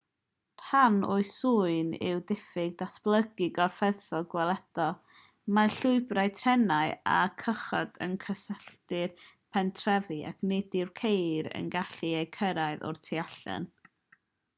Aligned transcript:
rhan 0.67 0.95
o'i 1.15 1.25
swyn 1.31 1.89
yw'r 1.97 2.21
diffyg 2.31 2.71
datblygu 2.79 3.49
corfforaethol 3.57 4.25
gweledol 4.31 4.95
mae 5.57 5.71
llwybrau 5.75 6.33
trenau 6.39 6.95
a 7.13 7.19
chychod 7.45 8.01
yn 8.09 8.17
cysylltu'r 8.27 9.15
pentrefi 9.59 10.19
ac 10.35 10.43
nid 10.53 10.79
yw 10.85 10.91
ceir 11.05 11.51
yn 11.61 11.73
gallu 11.81 12.13
eu 12.25 12.35
cyrraedd 12.41 12.85
o'r 12.93 13.03
tu 13.09 13.21
allan 13.29 13.73